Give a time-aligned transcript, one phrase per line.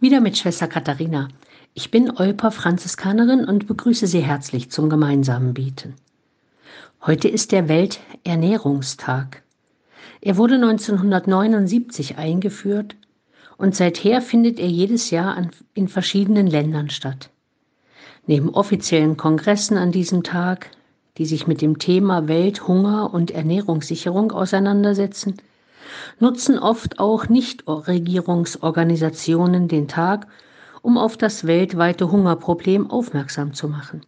[0.00, 1.26] Wieder mit Schwester Katharina.
[1.74, 5.96] Ich bin Olper Franziskanerin und begrüße Sie herzlich zum gemeinsamen Beten.
[7.04, 9.42] Heute ist der Welternährungstag.
[10.20, 12.94] Er wurde 1979 eingeführt
[13.56, 17.30] und seither findet er jedes Jahr in verschiedenen Ländern statt.
[18.28, 20.70] Neben offiziellen Kongressen an diesem Tag,
[21.16, 25.38] die sich mit dem Thema Welthunger und Ernährungssicherung auseinandersetzen,
[26.20, 30.26] nutzen oft auch Nichtregierungsorganisationen den Tag,
[30.82, 34.02] um auf das weltweite Hungerproblem aufmerksam zu machen.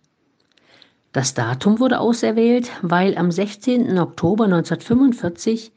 [1.13, 3.99] Das Datum wurde auserwählt, weil am 16.
[3.99, 5.73] Oktober 1945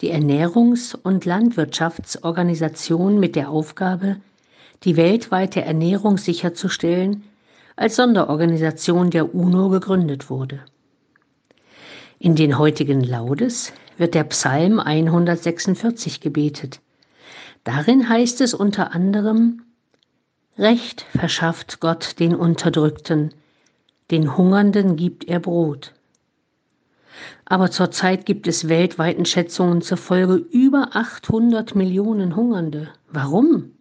[0.00, 4.16] die Ernährungs- und Landwirtschaftsorganisation mit der Aufgabe,
[4.84, 7.24] die weltweite Ernährung sicherzustellen,
[7.76, 10.60] als Sonderorganisation der UNO gegründet wurde.
[12.20, 16.80] In den heutigen Laudes wird der Psalm 146 gebetet.
[17.62, 19.62] Darin heißt es unter anderem,
[20.58, 23.32] Recht verschafft Gott den Unterdrückten,
[24.10, 25.94] den Hungernden gibt er Brot.
[27.44, 32.88] Aber zurzeit gibt es weltweiten Schätzungen zufolge über 800 Millionen Hungernde.
[33.12, 33.76] Warum?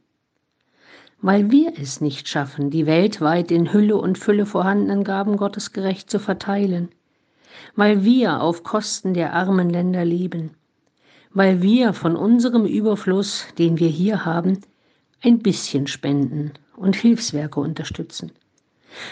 [1.22, 6.12] Weil wir es nicht schaffen, die weltweit in Hülle und Fülle vorhandenen Gaben Gottes gerecht
[6.12, 6.90] zu verteilen
[7.76, 10.52] weil wir auf Kosten der armen Länder leben,
[11.34, 14.60] weil wir von unserem Überfluss, den wir hier haben,
[15.22, 18.32] ein bisschen spenden und Hilfswerke unterstützen,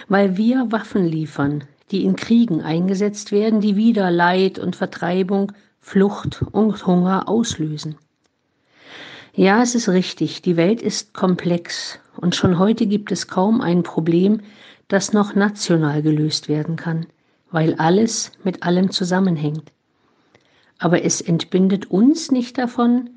[0.08, 6.44] weil wir Waffen liefern, die in Kriegen eingesetzt werden, die wieder Leid und Vertreibung, Flucht
[6.52, 7.95] und Hunger auslösen.
[9.33, 13.83] Ja, es ist richtig, die Welt ist komplex und schon heute gibt es kaum ein
[13.83, 14.42] Problem,
[14.88, 17.05] das noch national gelöst werden kann
[17.51, 19.71] weil alles mit allem zusammenhängt.
[20.77, 23.09] Aber es entbindet uns nicht davon,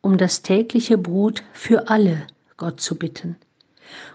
[0.00, 3.36] um das tägliche Brot für alle Gott zu bitten,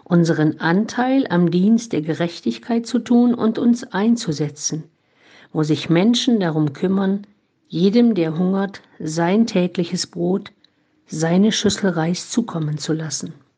[0.04, 4.84] unseren Anteil am Dienst der Gerechtigkeit zu tun und uns einzusetzen,
[5.52, 7.26] wo sich Menschen darum kümmern,
[7.68, 10.52] jedem, der hungert, sein tägliches Brot,
[11.08, 13.34] seine Schüssel Reis zukommen zu lassen.